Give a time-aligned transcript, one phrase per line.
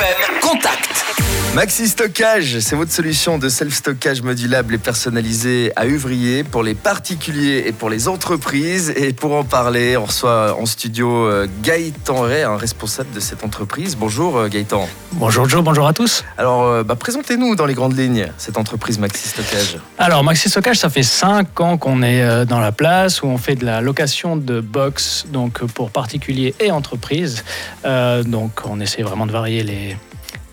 [0.00, 1.29] Contact.
[1.52, 7.64] Maxi Stockage, c'est votre solution de self-stockage modulable et personnalisé à Uvrier pour les particuliers
[7.66, 8.90] et pour les entreprises.
[8.94, 13.42] Et pour en parler, on reçoit en studio euh, Gaëtan Ray, un responsable de cette
[13.42, 13.96] entreprise.
[13.96, 14.88] Bonjour euh, Gaëtan.
[15.14, 16.24] Bonjour Joe, bonjour à tous.
[16.38, 19.78] Alors, euh, bah, présentez-nous dans les grandes lignes cette entreprise Maxi Stockage.
[19.98, 23.56] Alors Maxi Stockage, ça fait 5 ans qu'on est dans la place où on fait
[23.56, 27.44] de la location de box donc pour particuliers et entreprises.
[27.84, 29.96] Euh, donc on essaie vraiment de varier les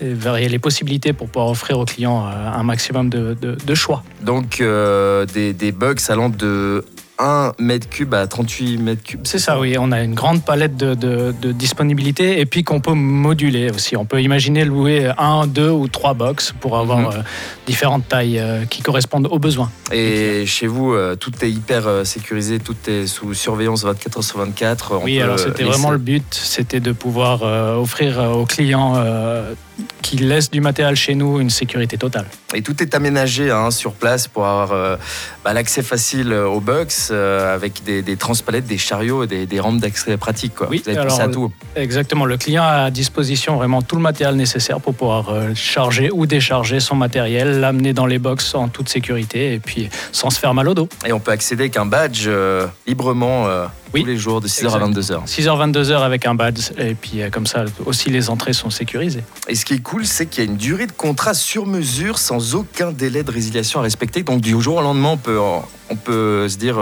[0.00, 4.02] varier les possibilités pour pouvoir offrir aux clients euh, un maximum de, de- de choix.
[4.22, 6.84] Donc, euh, des, des bugs allant de
[7.18, 9.20] 1 mètre cube à 38 mètres cubes.
[9.24, 9.76] C'est ça, oui.
[9.78, 13.96] On a une grande palette de, de- de disponibilité et puis qu'on peut moduler aussi.
[13.96, 17.06] On peut imaginer louer un, deux ou trois box pour avoir Mhm.
[17.06, 17.22] euh,
[17.66, 19.70] différentes tailles euh, qui correspondent aux besoins.
[19.92, 24.38] Et chez vous, euh, tout est hyper sécurisé, tout est sous surveillance 24 heures sur
[24.40, 24.92] 24.
[25.00, 27.40] On Oui, peut alors c'était vraiment le but, c'était de pouvoir
[27.80, 28.94] offrir aux clients
[30.02, 32.26] qui laissent du matériel chez nous une sécurité totale.
[32.54, 34.96] Et tout est aménagé hein, sur place pour avoir euh,
[35.44, 39.60] bah, l'accès facile aux box euh, avec des, des transpalettes, des chariots et des, des
[39.60, 40.54] rampes d'accès pratiques.
[40.54, 40.68] Quoi.
[40.70, 41.52] Oui, Vous avez alors, pensé à tout.
[41.74, 46.10] Exactement, le client a à disposition vraiment tout le matériel nécessaire pour pouvoir euh, charger
[46.12, 50.38] ou décharger son matériel, l'amener dans les box en toute sécurité et puis sans se
[50.38, 50.88] faire mal au dos.
[51.06, 54.48] Et on peut accéder avec un badge euh, librement euh, Oui, tous les jours de
[54.48, 55.14] 6h à exact.
[55.14, 55.26] 22h.
[55.26, 59.22] 6h, 22h avec un badge et puis euh, comme ça aussi les entrées sont sécurisées.
[59.48, 62.18] Et ce qui est cool, c'est qu'il y a une durée de contrat sur mesure
[62.18, 64.22] sans aucun délai de résiliation à respecter.
[64.22, 65.38] Donc du jour au lendemain, on peut,
[65.90, 66.78] on peut se dire...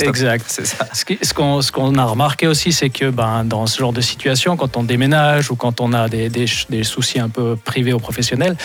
[0.00, 0.44] Exact.
[0.48, 0.86] C'est ça.
[0.92, 4.56] Ce qu'on ce qu'on a remarqué aussi, c'est que ben, dans ce genre de situation,
[4.56, 7.92] quand on déménage ou quand on a des, des ch- des soucis un peu privés
[7.92, 8.56] ou professionnels,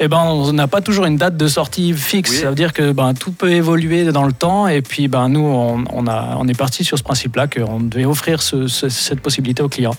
[0.00, 2.30] eh ben, on n'a pas toujours une date de sortie fixe.
[2.30, 2.36] Oui.
[2.38, 4.66] Ça veut dire que ben, tout peut évoluer dans le temps.
[4.68, 8.04] Et puis, ben, nous, on, on a, on est parti sur ce principe-là qu'on devait
[8.06, 9.96] offrir ce- ce- cette possibilité aux clients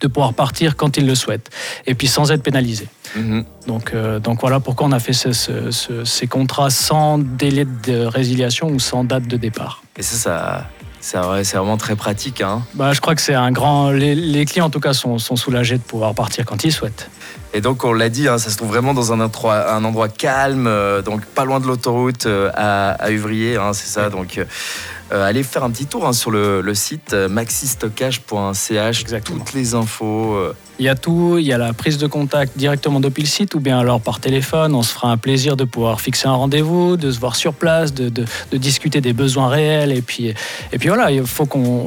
[0.00, 1.50] de pouvoir partir quand ils le souhaitent
[1.86, 2.88] et puis sans être pénalisé.
[3.16, 3.44] Mhm.
[3.66, 7.64] Donc, euh, donc voilà pourquoi on a fait ce- ce- ce- ces contrats sans délai
[7.86, 9.82] de résiliation ou sans date de départ.
[9.96, 10.66] Et ça, ça
[11.00, 12.40] c'est vrai- c'est vraiment très pratique.
[12.40, 12.62] Hein.
[12.74, 13.90] Bah, je crois que c'est un grand.
[13.90, 17.08] Les, les clients, en tout cas, sont, sont soulagés de pouvoir partir quand ils souhaitent.
[17.56, 20.08] Et donc, on l'a dit, hein, ça se trouve vraiment dans un endroit, un endroit
[20.08, 24.10] calme, euh, donc pas loin de l'autoroute euh, à, à Uvrier, hein, c'est ça.
[24.10, 29.74] Donc, euh, allez faire un petit tour hein, sur le, le site maxistockage.ch, toutes les
[29.74, 30.36] infos.
[30.78, 31.36] Il y a tout.
[31.38, 34.20] Il y a la prise de contact directement depuis le site ou bien alors par
[34.20, 34.74] téléphone.
[34.74, 37.94] On se fera un plaisir de pouvoir fixer un rendez-vous, de se voir sur place,
[37.94, 39.92] de, de- de discuter des besoins réels.
[39.92, 40.34] Et puis,
[40.72, 41.86] et puis voilà, il faut qu'on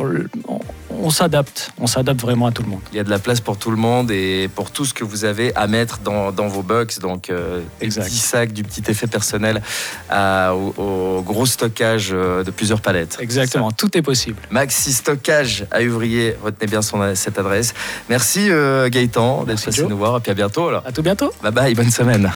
[1.04, 1.72] on, s'adapte.
[1.80, 2.82] On s'adapte vraiment à tout le monde.
[2.92, 5.04] Il y a de la place pour tout le monde et pour tout ce que
[5.04, 7.00] vous avez à mettre dans, dans vos box.
[7.00, 8.06] Donc, euh, du Exact.
[8.06, 9.62] petit sac, du petit effet personnel
[10.09, 10.74] à- au,
[11.18, 13.18] au gros stockage euh, de plusieurs palettes.
[13.20, 13.72] Exactement.
[13.72, 14.38] Tout est possible.
[14.50, 17.74] Maxi Stockage à Uvrier, retenez bien son, cette adresse.
[18.09, 20.84] Merci euh, Gaëtan d'être passé nous voir et puis à bientôt alors.
[20.86, 21.32] À tout bientôt.
[21.42, 22.28] Bye bye, bonne semaine.